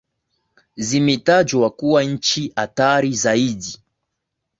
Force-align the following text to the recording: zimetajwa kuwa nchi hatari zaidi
zimetajwa 0.77 1.69
kuwa 1.69 2.03
nchi 2.03 2.53
hatari 2.55 3.13
zaidi 3.13 3.79